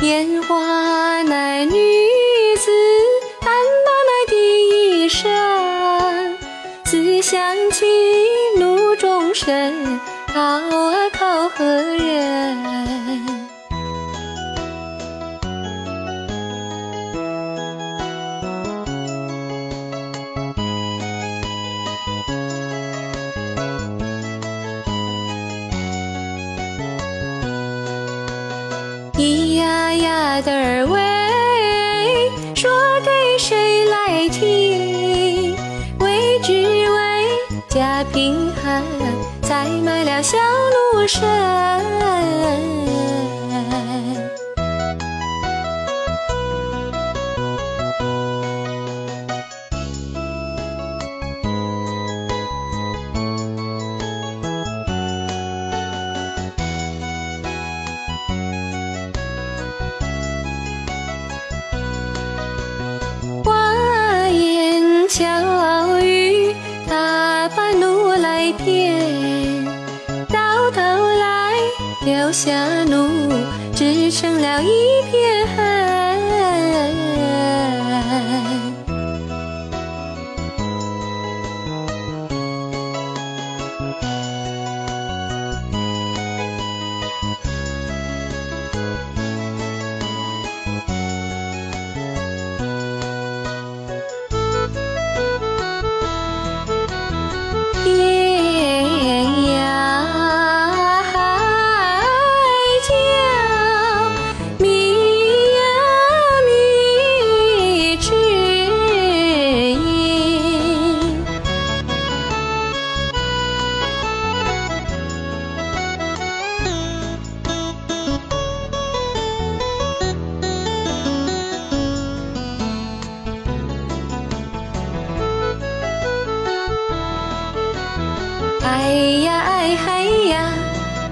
[0.00, 1.70] 烟花那女
[2.56, 2.70] 子，
[3.40, 3.50] 单
[3.84, 5.30] 把那第一声，
[6.84, 7.86] 自相弃，
[8.58, 13.41] 怒中生，考啊考何人？
[30.42, 32.70] 的儿喂，说
[33.04, 35.56] 给谁来听？
[36.00, 36.96] 为只为
[37.68, 38.82] 家贫寒，
[39.42, 40.36] 才买了小
[40.94, 41.22] 奴身。
[66.92, 69.64] 他把奴来骗，
[70.28, 71.54] 到头来
[72.04, 72.52] 留下
[72.84, 73.08] 奴，
[73.74, 75.81] 只剩了一片恨。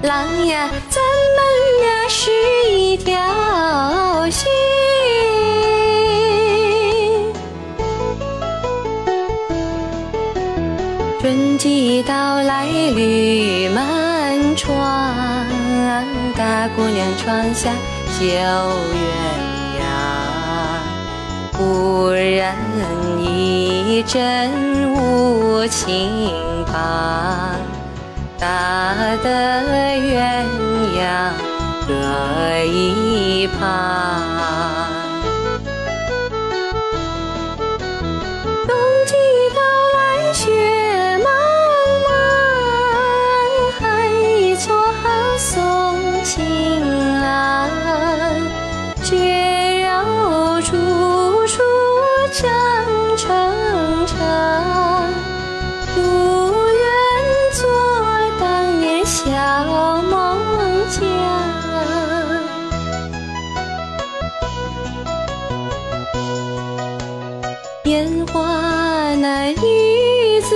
[0.03, 0.99] 郎呀，咱
[1.35, 1.39] 们
[1.83, 2.31] 呀是
[2.71, 3.15] 一条
[4.31, 4.49] 心。
[11.19, 14.75] 春季到来绿满窗，
[16.35, 17.69] 大姑娘窗下
[18.17, 18.41] 绣鸳
[19.77, 19.83] 鸯。
[21.55, 22.57] 忽然
[23.19, 24.51] 一阵
[24.95, 26.31] 无情
[26.65, 27.55] 棒，
[28.39, 29.61] 打得
[31.91, 34.70] 各一旁。
[67.91, 70.55] 烟花那女子，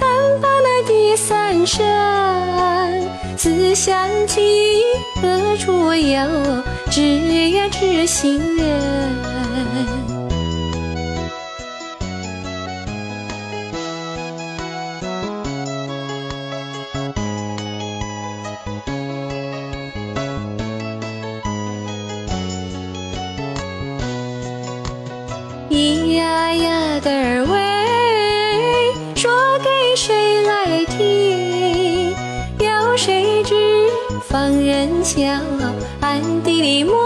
[0.00, 0.08] 叹
[0.40, 1.84] 罢那第三声，
[3.36, 4.80] 思乡起
[5.20, 6.26] 何处有？
[6.90, 10.13] 知呀知心人。
[34.34, 35.40] 放人笑，
[36.00, 37.03] 暗地里抹。